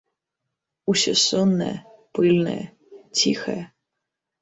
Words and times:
Усё 0.93 1.13
соннае, 1.27 1.69
пыльнае, 2.17 2.59
ціхае. 3.21 3.63